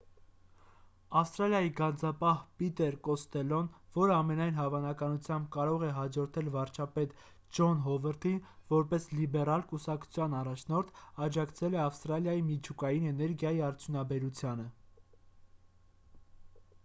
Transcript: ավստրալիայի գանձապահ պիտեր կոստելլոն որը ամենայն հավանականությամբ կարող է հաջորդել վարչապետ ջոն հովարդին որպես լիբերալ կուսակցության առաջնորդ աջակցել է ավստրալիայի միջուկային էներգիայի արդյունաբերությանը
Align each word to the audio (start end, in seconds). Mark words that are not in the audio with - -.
ավստրալիայի 1.19 1.67
գանձապահ 1.79 2.37
պիտեր 2.61 2.95
կոստելլոն 3.07 3.67
որը 3.97 4.13
ամենայն 4.21 4.55
հավանականությամբ 4.59 5.51
կարող 5.55 5.83
է 5.87 5.89
հաջորդել 5.97 6.49
վարչապետ 6.55 7.13
ջոն 7.59 7.83
հովարդին 7.83 8.39
որպես 8.73 9.05
լիբերալ 9.19 9.65
կուսակցության 9.73 10.33
առաջնորդ 10.39 10.91
աջակցել 11.27 11.77
է 11.79 11.81
ավստրալիայի 11.83 12.43
միջուկային 12.49 13.05
էներգիայի 13.13 13.61
արդյունաբերությանը 13.69 14.67